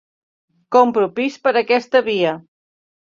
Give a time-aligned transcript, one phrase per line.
[0.75, 2.33] Compro pis per aquesta via.